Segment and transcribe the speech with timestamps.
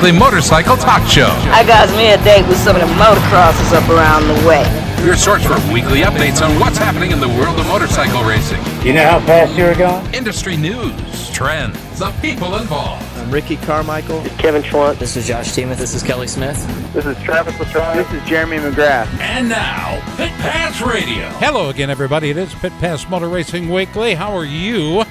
[0.00, 1.28] weekly motorcycle talk show.
[1.52, 4.64] I got me a date with some of the motocrossers up around the way.
[5.04, 8.62] Your source for weekly updates on what's happening in the world of motorcycle racing.
[8.82, 10.14] You know how fast you're going?
[10.14, 13.04] Industry news, trends, the people involved.
[13.18, 14.22] I'm Ricky Carmichael.
[14.38, 14.98] Kevin Schwantz.
[14.98, 15.76] This is Josh Teemuth.
[15.76, 16.56] This is Kelly Smith.
[16.94, 17.94] This is Travis Latrobe.
[17.96, 19.06] This is Jeremy McGrath.
[19.20, 21.28] And now, Pit Pass Radio.
[21.40, 22.30] Hello again, everybody.
[22.30, 24.14] It is Pit Pass Motor Racing Weekly.
[24.14, 25.04] How are you?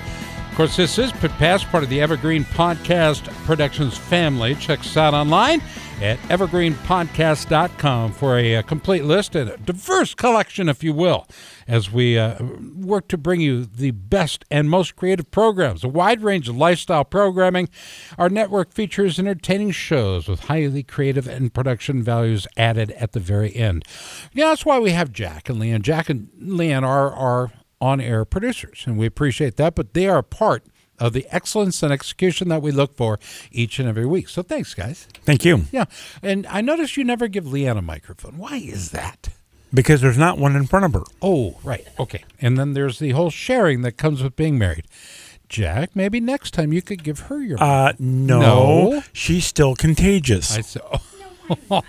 [0.60, 4.56] Course, this is Pass, part of the Evergreen Podcast Productions family.
[4.56, 5.62] Check us out online
[6.02, 11.26] at evergreenpodcast.com for a, a complete list and a diverse collection, if you will,
[11.66, 12.44] as we uh,
[12.76, 17.06] work to bring you the best and most creative programs, a wide range of lifestyle
[17.06, 17.70] programming.
[18.18, 23.56] Our network features entertaining shows with highly creative and production values added at the very
[23.56, 23.86] end.
[24.34, 25.84] Yeah, that's why we have Jack and Leanne.
[25.84, 30.22] Jack and Leanne are our on air producers, and we appreciate that, but they are
[30.22, 30.64] part
[30.98, 33.18] of the excellence and execution that we look for
[33.52, 34.28] each and every week.
[34.28, 35.08] So thanks, guys.
[35.24, 35.64] Thank you.
[35.72, 35.86] Yeah.
[36.22, 38.38] And I noticed you never give Leanne a microphone.
[38.38, 39.30] Why is that?
[39.74, 41.04] Because there's not one in front of her.
[41.22, 41.88] Oh, right.
[42.00, 42.24] Okay.
[42.42, 44.86] And then there's the whole sharing that comes with being married.
[45.48, 47.62] Jack, maybe next time you could give her your.
[47.64, 49.04] Uh, no, No.
[49.14, 50.56] she's still contagious.
[50.58, 50.82] I said,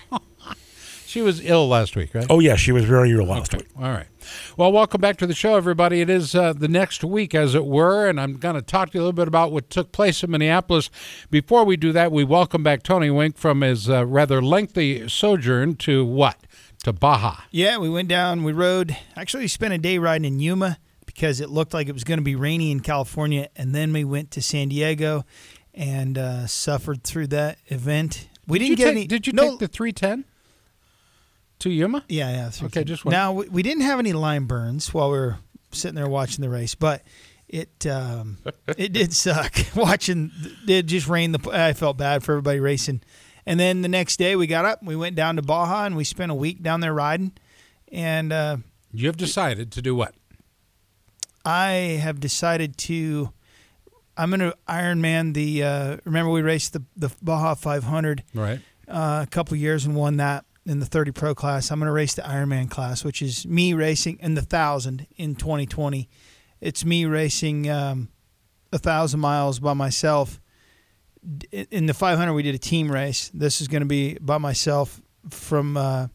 [1.11, 2.27] she was ill last week, right?
[2.31, 3.67] oh yeah, she was very ill last week.
[3.77, 4.07] All right.
[4.57, 6.01] Well, welcome back to the show, everybody.
[6.01, 8.99] It is uh, the next week, as it were, and I'm going to talk to
[8.99, 10.89] you a little bit about what took place in Minneapolis.
[11.29, 15.75] Before we do that, we welcome back Tony Wink from his uh, rather lengthy sojourn
[15.77, 16.37] to what?
[16.85, 17.43] To Baja.
[17.51, 18.97] Yeah, we went down, we rode.
[19.17, 22.19] Actually, we spent a day riding in Yuma because it looked like it was going
[22.19, 23.49] to be rainy in California.
[23.57, 25.25] And then we went to San Diego
[25.75, 28.29] and uh, suffered through that event.
[28.47, 29.07] We Did didn't you get take, any.
[29.07, 30.25] Did you no, take the 310
[31.61, 32.05] to Yuma?
[32.09, 32.43] Yeah, yeah.
[32.45, 33.19] that's Okay, just wondering.
[33.21, 35.39] now we, we didn't have any lime burns while we were
[35.73, 37.03] sitting there watching the race, but
[37.49, 38.39] it um,
[38.77, 40.31] it did suck watching.
[40.69, 41.35] It just rained.
[41.35, 43.03] The I felt bad for everybody racing,
[43.47, 46.05] and then the next day we got up, we went down to Baja, and we
[46.05, 47.33] spent a week down there riding,
[47.91, 48.57] and uh,
[48.93, 50.15] You have decided to do what?
[51.45, 53.33] I have decided to.
[54.17, 55.63] I'm going to Ironman the.
[55.65, 58.61] Uh, remember we raced the the Baja 500 Right.
[58.89, 61.73] uh, a couple years and won that in the 30 Pro class.
[61.73, 65.35] I'm going to race the Ironman class, which is me racing in the thousand in
[65.35, 66.09] 2020.
[66.61, 68.09] It's me racing um,
[68.73, 70.41] a thousand miles by myself.
[71.73, 73.31] In the 500, we did a team race.
[73.35, 76.07] This is going to be by myself from, uh,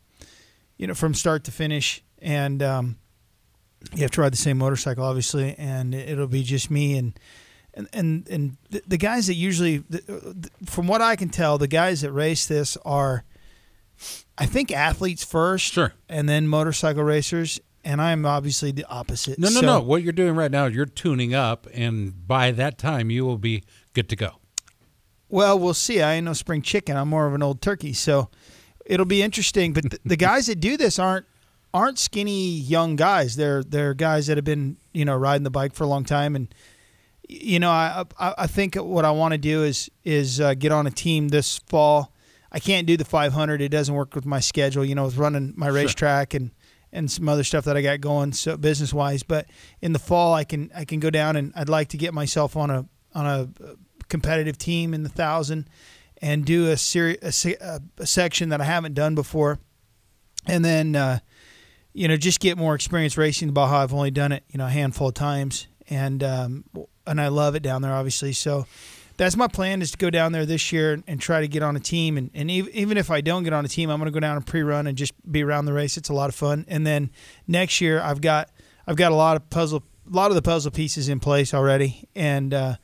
[0.78, 2.98] you know, from start to finish, and um,
[3.94, 7.20] you have to ride the same motorcycle, obviously, and it'll be just me and
[7.74, 12.02] and and and the, guys that usually, the, from what I can tell, the guys
[12.02, 13.26] that race this are,
[14.38, 15.94] I think, athletes first, Sure.
[16.10, 17.60] and then motorcycle racers.
[17.84, 19.38] And I'm obviously the opposite.
[19.38, 19.80] No, no, So- no.
[19.82, 23.38] What you're doing right now is you're tuning up, and by that time, you will
[23.38, 23.64] be
[23.94, 24.40] good to go.
[25.30, 26.02] Well, we'll see.
[26.02, 26.98] I ain't no spring chicken.
[26.98, 28.30] I'm more of an old turkey, so
[28.86, 29.74] it'll be interesting.
[29.74, 31.26] But the, the guys that do this aren't
[31.74, 33.36] aren't skinny young guys.
[33.36, 36.36] They're they're guys that have been you know riding the bike for a long time,
[36.36, 36.54] and
[37.28, 40.72] you know I I, I think what I want to do is is uh, get
[40.72, 42.14] on a team this fall.
[42.52, 43.62] I can't do the 500.
[43.62, 44.86] It doesn't work with my schedule.
[44.86, 46.52] You know, with running my racetrack and
[46.92, 49.22] and some other stuff that I got going so business wise.
[49.22, 49.48] But
[49.82, 52.56] in the fall, I can I can go down and I'd like to get myself
[52.56, 53.50] on a on a
[54.08, 55.70] competitive team in the thousand
[56.22, 59.60] and do a, seri- a, a, a section that I haven't done before,
[60.48, 61.20] and then uh,
[61.94, 63.84] you know just get more experience racing the Baja.
[63.84, 66.64] I've only done it you know a handful of times, and um,
[67.06, 68.32] and I love it down there obviously.
[68.32, 68.66] So
[69.18, 71.76] that's my plan is to go down there this year and, try to get on
[71.76, 72.18] a team.
[72.18, 74.20] And, and ev- even if I don't get on a team, I'm going to go
[74.20, 75.98] down and pre-run and just be around the race.
[75.98, 76.66] It's a lot of fun.
[76.68, 77.10] And then
[77.48, 78.50] next year, I've got
[78.88, 82.08] I've got a lot of puzzle, a lot of the puzzle pieces in place already,
[82.16, 82.76] and uh,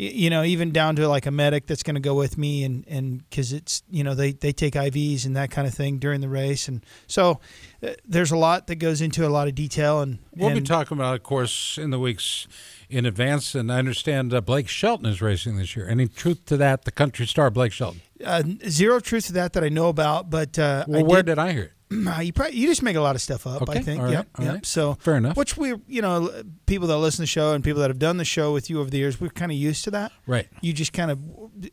[0.00, 2.84] you know even down to like a medic that's going to go with me, and
[2.86, 6.20] and because it's you know they they take IVs and that kind of thing during
[6.20, 7.40] the race, and so
[7.82, 10.00] uh, there's a lot that goes into a lot of detail.
[10.00, 12.46] And We'll be talking about, of course, in the weeks
[12.88, 13.54] in advance.
[13.56, 15.88] And I understand uh, Blake Shelton is racing this year.
[15.88, 16.84] Any truth to that?
[16.84, 18.00] The country star Blake Shelton.
[18.24, 21.32] uh, zero truth to that that I know about, but uh, Well, I where did,
[21.32, 21.72] did I hear it?
[22.22, 23.62] you probably you just make a lot of stuff up.
[23.62, 24.02] Okay, I think.
[24.02, 24.28] all yep.
[24.38, 24.52] yep.
[24.54, 24.66] right.
[24.66, 25.36] So Fair enough.
[25.36, 26.30] Which we, you know,
[26.66, 28.80] people that listen to the show and people that have done the show with you
[28.80, 30.12] over the years, we're kind of used to that.
[30.26, 30.48] Right.
[30.60, 31.18] You just kind of,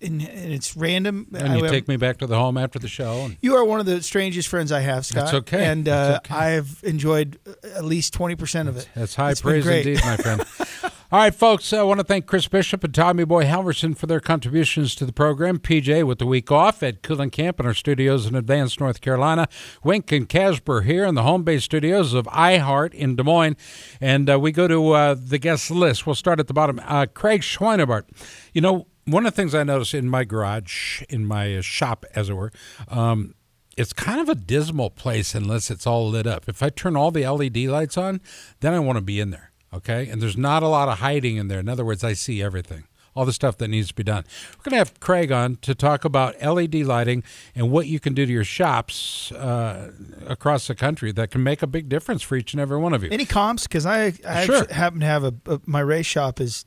[0.02, 1.28] and, and it's random.
[1.34, 3.26] And you I- take me back to the home after the show.
[3.26, 5.26] And You are one of the strangest friends I have, Scott.
[5.26, 5.66] That's okay.
[5.66, 6.36] And That's uh, okay.
[6.36, 8.88] I've enjoyed uh, at least twenty percent of it.
[8.96, 10.44] That's high It's praise indeed, my friend.
[11.16, 14.20] All right, folks, I want to thank Chris Bishop and Tommy Boy Halverson for their
[14.20, 15.60] contributions to the program.
[15.60, 19.48] PJ with the week off at Cooling Camp in our studios in Advance, North Carolina.
[19.82, 23.56] Wink and Casper here in the home base studios of iHeart in Des Moines.
[24.02, 26.06] And uh, we go to uh, the guest list.
[26.06, 26.82] We'll start at the bottom.
[26.84, 28.04] Uh, Craig Schweinebart.
[28.52, 32.30] You know, one of the things I noticed in my garage, in my shop, as
[32.30, 32.52] it were,
[32.90, 33.36] um,
[33.78, 36.50] it's kind of a dismal place unless it's all lit up.
[36.50, 38.20] If I turn all the LED lights on,
[38.60, 39.54] then I want to be in there.
[39.76, 41.60] Okay, and there's not a lot of hiding in there.
[41.60, 42.86] In other words, I see everything.
[43.14, 44.26] All the stuff that needs to be done.
[44.58, 47.24] We're going to have Craig on to talk about LED lighting
[47.56, 49.92] and what you can do to your shops uh,
[50.28, 53.04] across the country that can make a big difference for each and every one of
[53.04, 53.10] you.
[53.12, 53.64] Any comps?
[53.68, 54.66] Because I, I Sure.
[54.70, 56.66] happen to have a, a my race shop is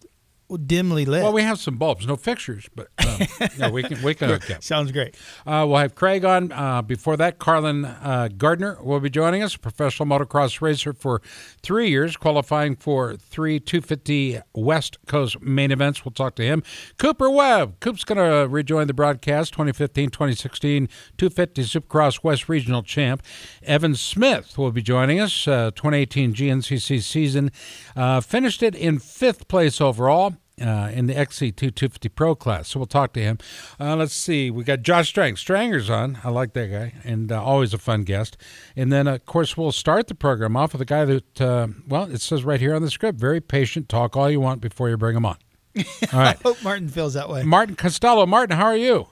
[0.56, 1.22] dimly lit.
[1.22, 4.50] Well, we have some bulbs, no fixtures, but um, yeah, we can we can hook
[4.50, 4.62] up.
[4.62, 5.14] Sounds great.
[5.46, 6.52] Uh, we'll have Craig on.
[6.52, 11.20] Uh, before that, Carlen uh, Gardner will be joining us, a professional motocross racer for
[11.62, 16.04] three years, qualifying for three 250 West Coast main events.
[16.04, 16.62] We'll talk to him.
[16.96, 17.80] Cooper Webb.
[17.80, 23.22] Coop's going to rejoin the broadcast 2015 2016 250 Supercross West Regional Champ.
[23.62, 27.50] Evan Smith will be joining us, uh, 2018 GNCC season.
[27.94, 32.68] Uh, finished it in fifth place overall uh, in the XC2 250 Pro class.
[32.68, 33.38] So we'll talk to him.
[33.78, 34.50] Uh, let's see.
[34.50, 35.36] We got Josh Strang.
[35.36, 36.18] Stranger's on.
[36.24, 38.36] I like that guy, and uh, always a fun guest.
[38.76, 42.04] And then, of course, we'll start the program off with a guy that, uh, well,
[42.04, 43.88] it says right here on the script, very patient.
[43.88, 45.36] Talk all you want before you bring him on.
[46.12, 46.40] All right.
[46.42, 47.44] Hope Martin feels that way.
[47.44, 48.26] Martin Castelo.
[48.26, 49.08] Martin, how are you?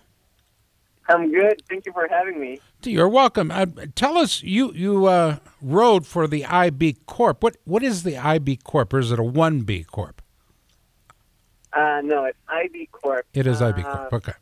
[1.09, 1.63] I'm good.
[1.69, 2.59] Thank you for having me.
[2.83, 3.51] You're welcome.
[3.51, 7.43] Uh, tell us, you you uh, rode for the IB Corp.
[7.43, 8.93] What what is the IB Corp?
[8.93, 10.23] Or is it a one B Corp?
[11.76, 13.26] Uh, no, it's IB Corp.
[13.34, 14.12] It is IB Uh, Corp.
[14.14, 14.32] Okay.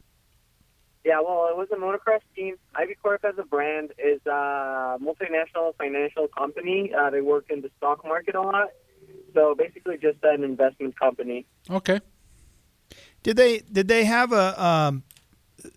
[1.04, 2.54] Yeah, well, it was a motocross team.
[2.76, 6.92] IB Corp as a brand is a multinational financial company.
[6.94, 8.69] Uh, they work in the stock market a lot.
[9.34, 11.44] So basically, just an investment company.
[11.69, 12.00] Okay.
[13.22, 15.02] Did they did they have a um,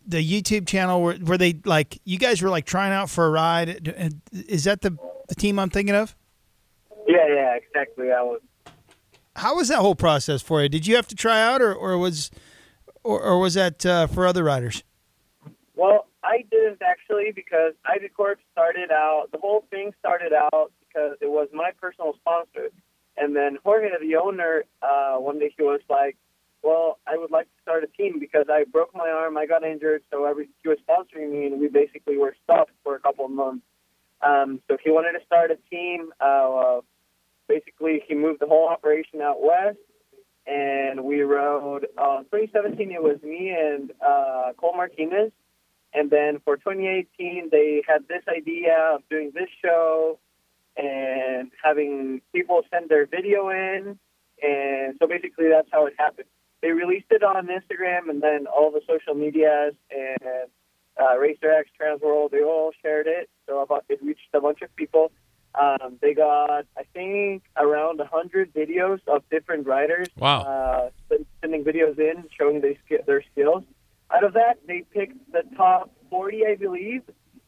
[0.06, 3.30] the YouTube channel where where they like you guys were like trying out for a
[3.31, 4.13] ride?
[4.31, 6.15] Is that the the team I'm thinking of?
[7.07, 8.07] Yeah, yeah, exactly.
[8.09, 8.42] That was.
[9.38, 10.69] How was that whole process for you?
[10.69, 12.31] Did you have to try out, or, or was
[13.04, 14.84] or, or was that uh, for other riders?
[15.75, 19.28] Well, I didn't actually because IB Corp started out.
[19.31, 22.72] The whole thing started out because it was my personal sponsor,
[23.16, 26.18] and then Jorge, the owner, uh, one day he was like,
[26.63, 29.63] "Well, I would like to start a team because I broke my arm, I got
[29.63, 33.25] injured, so every he was sponsoring me, and we basically were stopped for a couple
[33.25, 33.66] of months.
[34.22, 36.12] Um, so he wanted to start a team.
[36.19, 36.81] Uh,
[37.48, 39.78] basically, he moved the whole operation out west."
[40.46, 41.88] And we rode.
[41.98, 45.32] Uh, 2017, it was me and uh, Cole Martinez.
[45.94, 50.20] And then for 2018, they had this idea of doing this show
[50.78, 53.98] and having people send their video in.
[54.42, 56.28] And so basically, that's how it happened.
[56.62, 60.50] They released it on Instagram and then all the social medias and
[61.00, 63.30] uh, Racer X, Transworld, they all shared it.
[63.48, 65.12] So about it reached a bunch of people.
[65.59, 70.42] Um, they got, I think, around 100 videos of different riders Wow.
[70.42, 70.89] uh,
[71.42, 72.75] sending videos in, showing their,
[73.06, 73.63] their skills.
[74.13, 77.01] Out of that, they picked the top 40, I believe,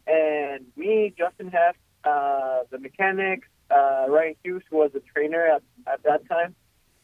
[0.07, 5.61] and me, Justin Heft, uh, the mechanics, uh, Ryan Hughes, who was the trainer at,
[5.85, 6.55] at that time,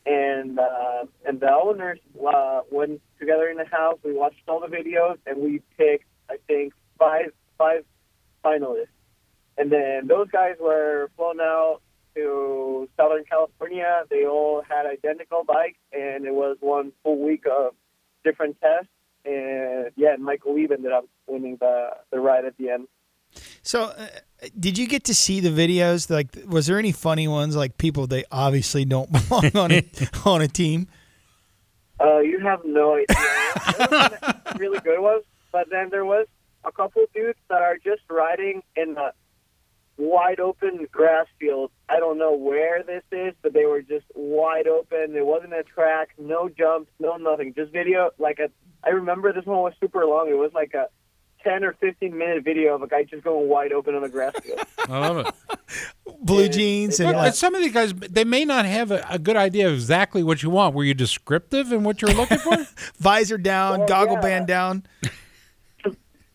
[0.08, 3.98] and uh, and the owners uh, went together in the house.
[4.04, 7.86] We watched all the videos, and we picked, I think, five five
[8.44, 8.88] finalists.
[9.58, 11.82] And then those guys were flown out
[12.16, 14.04] to Southern California.
[14.10, 17.74] They all had identical bikes, and it was one full week of
[18.24, 18.90] different tests.
[19.24, 22.88] And yeah, and Michael Leib ended up winning the the ride at the end.
[23.64, 24.08] So, uh,
[24.58, 26.10] did you get to see the videos?
[26.10, 27.56] Like, was there any funny ones?
[27.56, 29.84] Like people they obviously don't belong on a,
[30.26, 30.88] on a team.
[32.00, 33.06] Uh, you have no idea.
[33.78, 36.28] There was some really good ones, but then there was
[36.66, 39.14] a couple dudes that are just riding in a
[39.98, 41.72] wide open grass field.
[41.90, 45.14] I don't know where this is, but they were just wide open.
[45.14, 47.54] There wasn't a track, no jumps, no nothing.
[47.56, 48.12] Just video.
[48.18, 48.50] Like a,
[48.84, 50.28] I remember this one was super long.
[50.30, 50.88] It was like a
[51.44, 54.34] ten or fifteen minute video of a guy just going wide open on a grass
[54.44, 54.60] field.
[54.90, 55.34] I love it.
[56.22, 59.06] Blue jeans and But, like, but some of these guys, they may not have a,
[59.10, 60.74] a good idea of exactly what you want.
[60.74, 62.58] Were you descriptive in what you were looking for?
[63.00, 64.22] visor down, Well, goggle yeah.
[64.22, 64.86] band down.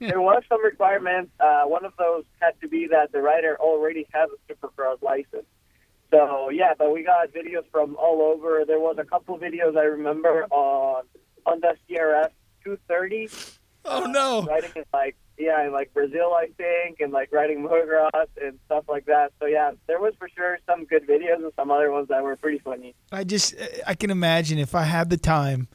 [0.01, 1.31] There was some requirements.
[1.39, 5.47] Uh, one of those had to be that the rider already has a supercross license.
[6.11, 8.65] So yeah, but we got videos from all over.
[8.67, 11.05] There was a couple videos I remember on
[11.47, 12.31] on the CRF
[12.65, 13.29] 230.
[13.85, 14.43] Oh no!
[14.43, 18.85] riding in like yeah, in like Brazil, I think, and like riding motocross and stuff
[18.89, 19.33] like that.
[19.41, 22.37] So yeah, there was for sure some good videos and some other ones that were
[22.37, 22.95] pretty funny.
[23.11, 23.55] I just
[23.87, 25.69] I can imagine if I had the time,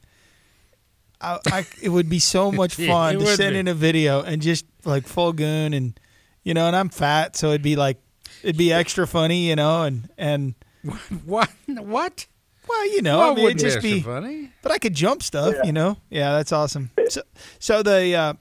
[1.20, 3.58] I, I it would be so much It fun to send be.
[3.60, 5.98] in a video and just like full goon and
[6.44, 7.98] you know, and I'm fat, so it'd be like
[8.42, 10.54] it'd be extra funny, you know, and and
[11.24, 11.50] what?
[11.66, 12.26] What?
[12.68, 14.00] Well, you know, Well, I mean, it'd just be be.
[14.00, 14.50] funny.
[14.62, 15.62] But I could jump stuff, Yeah.
[15.64, 15.96] you know.
[16.10, 16.90] Yeah, that's awesome.
[17.08, 17.22] So,
[17.60, 18.34] so the uh,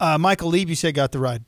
[0.00, 1.44] uh, Michael Leib, you said got the ride.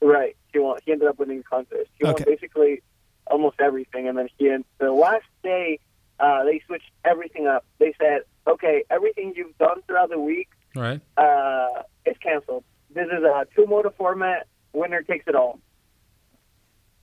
[0.00, 0.36] Right.
[0.52, 0.78] He won.
[0.84, 1.88] He ended up winning the contest.
[1.98, 2.24] He Okay.
[2.26, 2.82] won basically
[3.26, 4.50] almost everything, and then he.
[4.50, 5.78] en- The last day,
[6.18, 7.64] uh, they switched everything up.
[7.78, 11.00] They said, "Okay, everything you've done throughout the week Right.
[11.16, 12.64] uh, is canceled.
[12.94, 14.46] This is a two motor format.
[14.72, 15.60] Winner takes it all."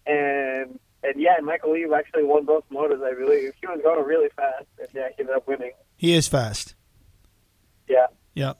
[0.05, 3.01] And and yeah, Michael Leib actually won both motors.
[3.03, 5.71] I believe he was going really fast, and yeah, he ended up winning.
[5.95, 6.75] He is fast.
[7.87, 8.07] Yeah.
[8.33, 8.53] Yeah.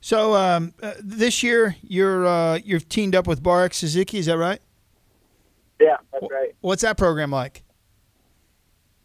[0.00, 4.18] So um, uh, this year you're uh, you're teamed up with Bar X Suzuki.
[4.18, 4.60] Is that right?
[5.80, 6.54] Yeah, that's right.
[6.60, 7.62] What's that program like?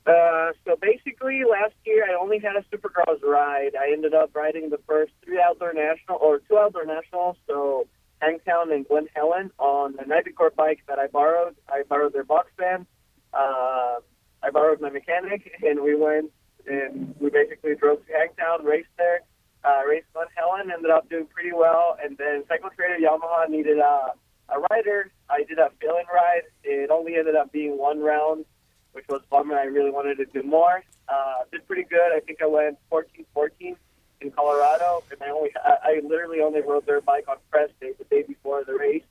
[0.06, 3.76] Uh, so basically, last year I only had a supercross ride.
[3.80, 7.38] I ended up riding the first three outdoor national or two outdoor nationals.
[7.48, 7.88] So
[8.20, 11.56] Hangtown and Glen Helen on an IB Corp bike that I borrowed.
[11.70, 12.88] I borrowed their box van.
[13.34, 14.00] Uh,
[14.44, 16.32] I borrowed my mechanic, and we went
[16.68, 19.22] and we basically drove to Hangtown, raced there,
[19.64, 21.98] uh, raced Glen Helen, ended up doing pretty well.
[22.04, 24.14] And then Cycle Trader Yamaha needed a,
[24.50, 25.12] a rider.
[25.30, 26.44] I did a fill-in ride.
[26.64, 28.46] It only ended up being one round
[28.94, 29.56] which was bummer.
[29.56, 30.84] I really wanted to do more.
[31.08, 32.16] Uh, did pretty good.
[32.16, 33.76] I think I went 14-14
[34.22, 37.94] in Colorado, and I only I, I literally only rode their bike on press day
[37.98, 39.04] the day before the race.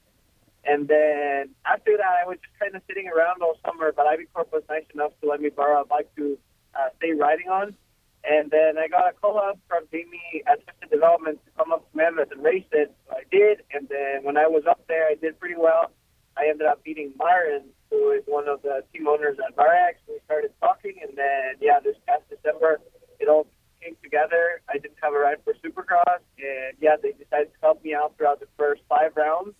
[0.64, 3.92] And then after that, I was just kind of sitting around all summer.
[3.92, 6.38] But IB Corp was nice enough to let me borrow a bike to
[6.75, 7.75] uh, stay riding on.
[8.22, 11.90] And then I got a call up from Jamie at Twisted Development to come up
[11.90, 12.92] to Mammoth and race it.
[13.08, 13.62] So I did.
[13.72, 15.90] And then when I was up there, I did pretty well.
[16.37, 19.99] I ended up beating Myron, who is one of the team owners at Bar X.
[20.09, 22.80] We started talking, and then yeah, this past December,
[23.18, 23.47] it all
[23.82, 24.62] came together.
[24.68, 28.16] I didn't have a ride for Supercross, and yeah, they decided to help me out
[28.16, 29.54] throughout the first five rounds.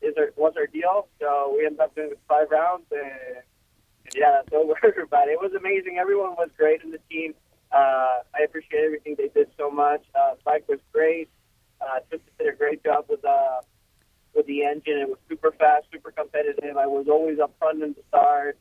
[0.00, 1.08] Is our, was our deal?
[1.20, 3.42] So we ended up doing five rounds, and,
[4.14, 4.74] yeah, that's over.
[5.10, 5.98] but it was amazing.
[5.98, 7.34] Everyone was great in the team.
[7.72, 10.04] Uh, I appreciate everything they did so much.
[10.14, 11.28] Uh, bike was great.
[11.80, 13.60] Uh, Twisted did a great job with uh,
[14.34, 14.98] with the engine.
[14.98, 15.83] It was super fast,
[17.04, 18.58] was always up front in the start.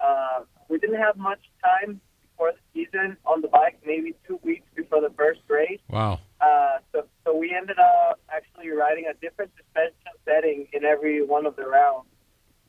[0.00, 4.66] Uh, we didn't have much time before the season on the bike, maybe two weeks
[4.74, 5.80] before the first race.
[5.88, 6.20] Wow.
[6.40, 11.46] Uh, so, so we ended up actually riding a different suspension setting in every one
[11.46, 12.06] of the rounds.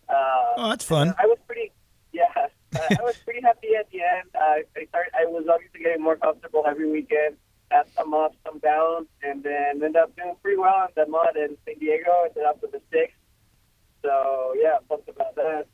[0.09, 0.13] Uh,
[0.57, 1.15] Oh, that's fun.
[1.17, 1.71] I was pretty,
[2.11, 4.29] yeah, uh, I was pretty happy at the end.
[4.35, 7.37] Uh, I started, I was obviously getting more comfortable every weekend.
[7.71, 11.35] Had some ups, some downs, and then ended up doing pretty well in the mud
[11.35, 12.11] in San Diego.
[12.27, 13.13] Ended up with a six.
[14.93, 15.67] So pumped about that.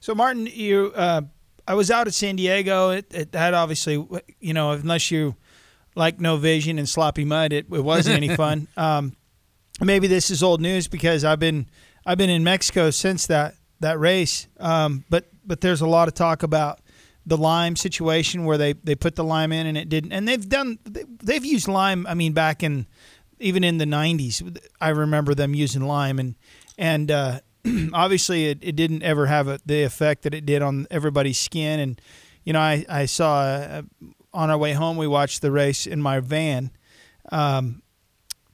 [0.00, 1.22] So Martin, you, uh,
[1.66, 2.90] I was out at San Diego.
[2.90, 3.94] It, it had obviously,
[4.40, 5.34] you know, unless you
[5.94, 8.68] like no vision and sloppy mud, it, it wasn't any fun.
[8.76, 9.16] Um,
[9.80, 11.66] maybe this is old news because I've been
[12.06, 14.46] I've been in Mexico since that that race.
[14.60, 16.80] Um, but but there's a lot of talk about
[17.26, 20.12] the lime situation where they, they put the lime in and it didn't.
[20.12, 22.06] And they've done they- they've used lime.
[22.06, 22.86] I mean, back in
[23.40, 26.34] even in the '90s, I remember them using lime and
[26.76, 27.40] and uh,
[27.92, 31.80] obviously it, it didn't ever have a, the effect that it did on everybody's skin.
[31.80, 32.00] And
[32.44, 33.82] you know, I I saw uh,
[34.32, 36.70] on our way home we watched the race in my van.
[37.32, 37.82] Um,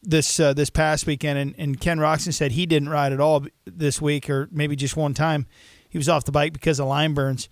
[0.03, 3.45] this uh, this past weekend, and, and Ken Roczen said he didn't ride at all
[3.67, 5.47] this week, or maybe just one time.
[5.89, 7.49] He was off the bike because of lime burns.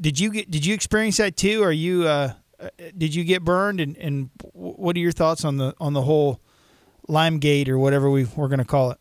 [0.00, 0.50] Did you get?
[0.50, 1.62] Did you experience that too?
[1.62, 2.06] Are you?
[2.06, 3.80] Uh, uh, did you get burned?
[3.80, 6.40] And, and what are your thoughts on the on the whole
[7.06, 8.98] lime gate or whatever we we're going to call it?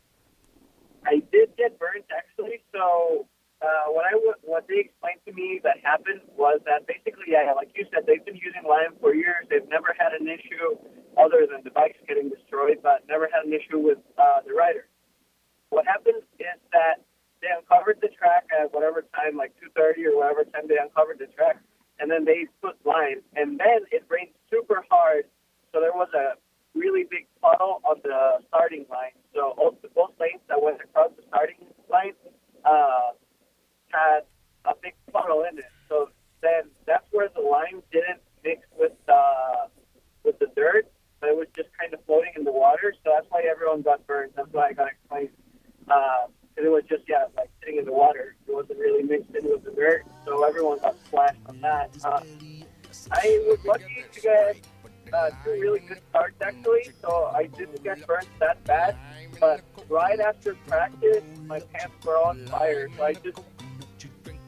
[1.06, 2.62] I did get burnt actually.
[2.78, 3.26] So
[3.66, 7.50] uh, what I w- what they explained to me that happened was that basically, yeah,
[7.58, 9.50] like you said, they've been using lime for years.
[9.50, 10.78] They've never had an issue
[11.18, 14.86] other than the bikes getting destroyed, but never had an issue with uh, the rider.
[15.74, 17.02] What happened is that
[17.42, 21.28] they uncovered the track at whatever time, like 2:30 or whatever time they uncovered the
[21.34, 21.58] track,
[21.98, 25.26] and then they put lime, and then it rained super hard,
[25.74, 26.38] so there was a
[26.78, 29.18] really big puddle on the starting line.
[29.34, 29.58] So
[29.98, 31.58] both lanes that went across the starting
[31.90, 32.14] line
[32.68, 33.10] uh,
[33.92, 34.22] had
[34.66, 35.72] a big puddle in it.
[35.90, 36.10] So
[36.42, 39.22] then that's where the lime didn't mix with the
[40.24, 40.88] with the dirt,
[41.20, 42.94] but it was just kind of floating in the water.
[43.04, 44.34] So that's why everyone got burned.
[44.36, 45.30] That's why I got explained.
[45.88, 48.36] Uh, 'cause it was just yeah, like sitting in the water.
[48.48, 51.90] It wasn't really mixed in with the dirt, so everyone got splashed on that.
[52.04, 52.22] Uh,
[53.12, 54.58] I was lucky to get
[55.14, 58.98] uh, two really good starts actually, so I didn't get burnt that bad.
[59.40, 63.40] But right after practice, my pants were on fire, so I just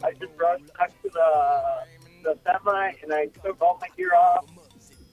[0.04, 1.84] I just rushed back to the
[2.24, 4.46] the semi and I took all my gear off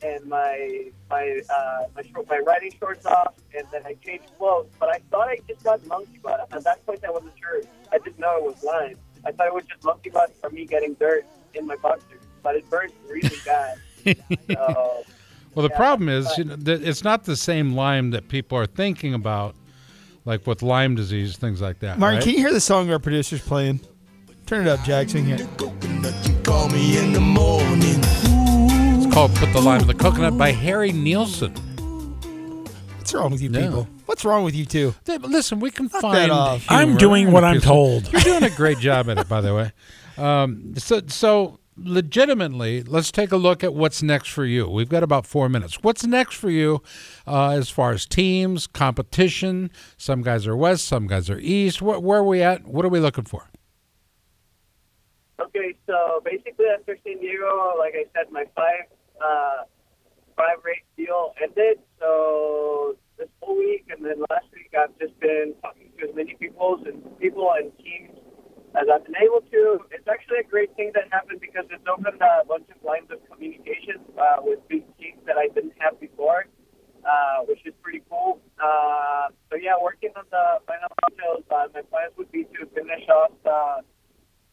[0.03, 4.69] and my my uh, my short, my riding shorts off, and then I changed clothes.
[4.79, 6.49] But I thought I just got monkey butt.
[6.53, 7.63] At that point, I wasn't sure.
[7.93, 8.97] I didn't know it was lime.
[9.25, 12.21] I thought it was just monkey butt from me getting dirt in my boxers.
[12.43, 13.79] but it burned really bad.
[14.53, 15.03] so,
[15.57, 18.29] Well, the Yeah, problem is, but- you know, that it's not the same Lyme that
[18.29, 19.55] people are thinking about,
[20.27, 21.99] like with Lyme disease, things like that.
[21.99, 22.23] Martin, right?
[22.25, 23.81] can you hear the song our producer's playing?
[24.45, 25.09] Turn it up, Jack.
[25.09, 26.45] So we it.
[26.45, 27.99] Call me in the morning.
[29.03, 31.53] It's called "Put the Lime in the Coconut" by Harry Nilsson.
[32.99, 33.61] What's wrong with you No.
[33.63, 33.89] people?
[34.05, 34.95] What's wrong with you two?
[35.07, 36.31] Hey, but Listen, we can that find.
[36.31, 36.65] off.
[36.69, 38.13] I'm doing what I'm told.
[38.13, 39.73] You're doing a great job at it, by the way.
[40.19, 44.69] Um, so, so legitimately, let's take a look at what's next for you.
[44.69, 45.83] We've got about four minutes.
[45.83, 46.83] What's next for you
[47.27, 49.71] uh, as far as teams, competition?
[49.97, 51.83] Some guys are west, some guys are east.
[51.83, 52.67] Where, where are we at?
[52.67, 53.49] What are we looking for?
[55.41, 58.89] Okay, so basically after San Diego, like I said, my five
[59.23, 59.65] uh,
[60.37, 61.79] five race deal ended.
[62.01, 66.35] So this whole week and then last week, I've just been talking to as many
[66.41, 68.17] people and people and teams
[68.77, 69.81] as I've been able to.
[69.91, 73.19] It's actually a great thing that happened because it's opened a bunch of lines of
[73.31, 76.47] communication uh, with big teams that I didn't have before,
[77.05, 78.41] uh, which is pretty cool.
[78.61, 83.09] Uh, so yeah, working on the final details, uh, my plans would be to finish
[83.09, 83.85] off the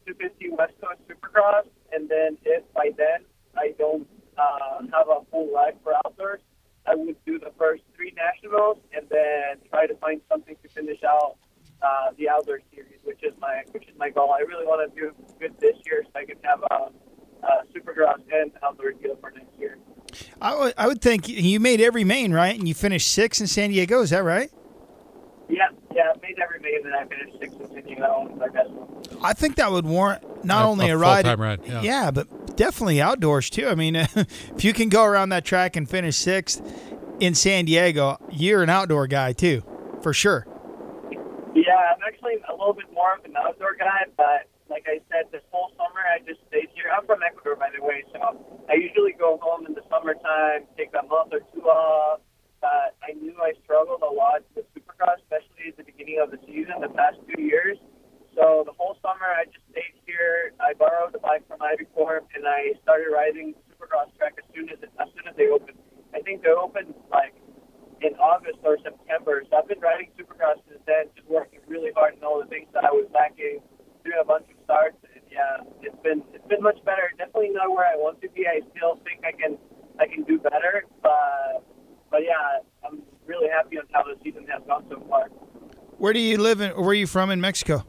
[0.08, 3.24] 250 West Coast Supercross, and then if by then
[3.56, 6.40] I don't uh, have a full life for outdoors,
[6.86, 11.02] I would do the first three nationals, and then try to find something to finish
[11.04, 11.36] out
[12.58, 14.32] the outdoor series, which is my which is my goal.
[14.32, 18.20] I really want to do good this year, so I can have a, a Supercross
[18.32, 19.78] and outdoor deal for next year.
[20.40, 22.56] I would, I would think you made every main, right?
[22.56, 24.00] And you finished sixth in San Diego.
[24.02, 24.50] Is that right?
[25.48, 28.00] Yeah, yeah, I made every main, and I finished sixth in San Diego.
[28.02, 29.22] That one was my best one.
[29.22, 32.10] I think that would warrant not A- only a a, ride, full-time ride, yeah.
[32.10, 33.68] but definitely outdoors too.
[33.68, 36.62] I mean, if you can go around that track and finish sixth
[37.20, 39.62] in San Diego, you're an outdoor guy too,
[40.02, 40.46] for sure.
[41.54, 45.30] Yeah, I'm actually a little bit more of an outdoor guy, but like I said,
[45.30, 46.90] this whole summer I just stayed here.
[46.90, 48.18] I'm from Ecuador, by the way, so
[48.66, 52.20] I usually go home in the summertime, take a month or two off.
[52.58, 56.42] But I knew I struggled a lot with Supercross, especially at the beginning of the
[56.42, 57.78] season, the past two years.
[58.34, 60.56] So the whole summer I just stayed here.
[60.58, 64.74] I borrowed a bike from IB Corp, and I started riding Supercross track as soon
[64.74, 65.78] as as soon as they opened.
[66.10, 67.36] I think they opened like
[68.04, 69.42] in August or September.
[69.48, 72.68] So I've been riding Supercross since then, just working really hard on all the things
[72.74, 73.60] that I was lacking,
[74.04, 77.12] doing a bunch of starts, and yeah, it's been it's been much better.
[77.16, 78.46] Definitely not where I want to be.
[78.46, 79.58] I still think I can
[79.98, 81.64] I can do better, but
[82.10, 85.30] but yeah, I'm really happy on how the season has gone so far.
[85.98, 86.70] Where do you live in?
[86.72, 87.84] Where are you from in Mexico?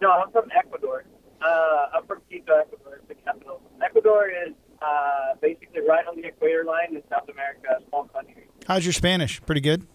[0.00, 1.04] No, I'm from Ecuador.
[1.44, 3.60] Uh, I'm from Quito, Ecuador, the capital.
[3.84, 8.46] Ecuador is uh, basically right on the equator line in South America, a small country.
[8.66, 9.40] How's your Spanish?
[9.42, 9.86] Pretty good.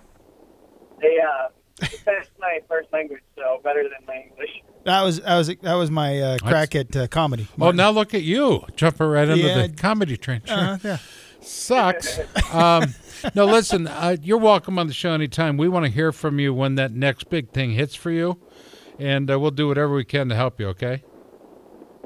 [1.02, 4.50] They uh, Spanish is my first language, so better than my English.
[4.86, 7.48] That was that was that was my uh, crack at uh, comedy.
[7.60, 9.68] Oh, now look at you jumping right into Yeah.
[9.68, 10.48] the comedy trench.
[10.48, 10.58] Sure.
[10.58, 10.98] Uh, yeah.
[11.48, 12.20] Sucks.
[12.54, 12.94] um,
[13.34, 15.58] no, listen, uh, you're welcome on the show anytime.
[15.58, 18.40] We want to hear from you when that next big thing hits for you,
[19.00, 20.68] and uh, we'll do whatever we can to help you.
[20.68, 21.04] Okay?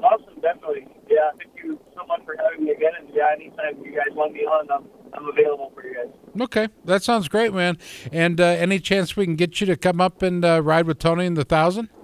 [0.02, 0.86] Awesome, definitely.
[1.08, 2.92] Yeah, thank you so much for having me again.
[2.98, 6.42] And yeah, anytime you guys want me on, I'm, I'm available for you guys.
[6.42, 7.78] Okay, that sounds great, man.
[8.10, 10.98] And uh, any chance we can get you to come up and uh, ride with
[10.98, 11.88] Tony in the thousand?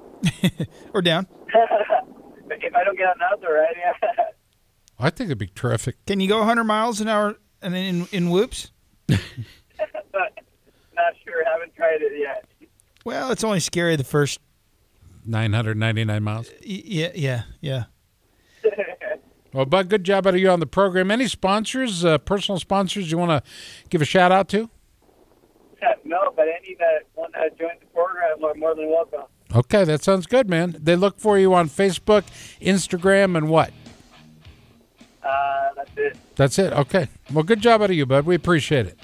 [0.92, 1.28] Or down.
[1.48, 3.76] if I don't get an outdoor, right?
[3.76, 4.24] Yeah.
[4.98, 6.04] I think it'd be terrific.
[6.06, 8.70] Can you go 100 miles an hour and then in in whoops?
[9.06, 9.18] but
[10.12, 11.44] not sure.
[11.44, 12.44] Haven't tried it yet.
[13.04, 14.40] Well, it's only scary the first.
[15.24, 16.50] 999 miles.
[16.62, 17.84] Yeah, yeah, yeah.
[19.52, 21.10] Well, Bud, good job out of you on the program.
[21.10, 23.50] Any sponsors, uh, personal sponsors you want to
[23.88, 24.68] give a shout out to?
[26.04, 29.22] no, but any that want to join the program are more than welcome.
[29.54, 30.76] Okay, that sounds good, man.
[30.78, 32.24] They look for you on Facebook,
[32.60, 33.72] Instagram, and what?
[35.98, 36.36] That's it.
[36.36, 36.72] That's it.
[36.72, 37.08] Okay.
[37.32, 38.24] Well, good job out of you, bud.
[38.26, 38.98] We appreciate it.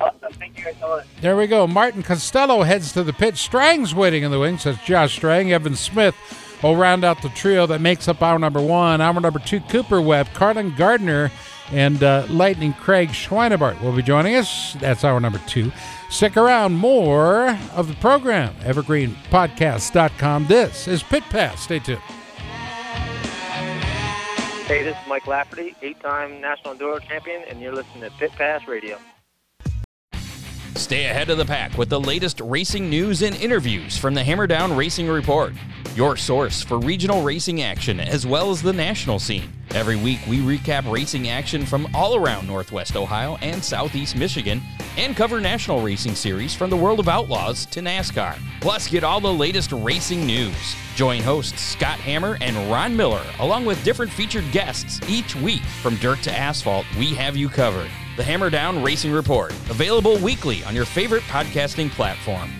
[0.00, 0.32] Awesome.
[0.34, 1.06] Thank you guys so much.
[1.20, 1.66] There we go.
[1.66, 3.36] Martin Castelo heads to the pit.
[3.36, 4.64] Strang's waiting in the wings.
[4.64, 5.52] That's Josh Strang.
[5.52, 6.14] Evan Smith
[6.62, 9.00] will round out the trio that makes up hour number one.
[9.00, 11.30] Hour number two, Cooper Webb, Carlen Gardner,
[11.72, 14.74] and uh, Lightning Craig Schweinebart will be joining us.
[14.74, 15.72] That's hour number two.
[16.10, 16.74] Stick around.
[16.74, 18.54] More of the program.
[18.60, 20.46] EvergreenPodcast.com.
[20.46, 21.62] This is Pit Pass.
[21.62, 22.00] Stay tuned.
[24.66, 28.66] Hey, this is Mike Lafferty, eight-time national enduro champion, and you're listening to Pit Pass
[28.66, 28.98] Radio.
[30.74, 34.76] Stay ahead of the pack with the latest racing news and interviews from the Hammerdown
[34.76, 35.52] Racing Report,
[35.94, 39.52] your source for regional racing action as well as the national scene.
[39.70, 44.60] Every week, we recap racing action from all around Northwest Ohio and Southeast Michigan
[44.96, 48.38] and cover national racing series from the world of outlaws to NASCAR.
[48.60, 50.76] Plus, get all the latest racing news.
[50.94, 55.62] Join hosts Scott Hammer and Ron Miller, along with different featured guests each week.
[55.82, 57.90] From dirt to asphalt, we have you covered.
[58.16, 62.50] The Hammer Down Racing Report, available weekly on your favorite podcasting platform.